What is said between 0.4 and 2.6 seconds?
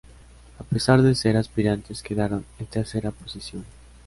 A pesar de ser aspirantes, quedaron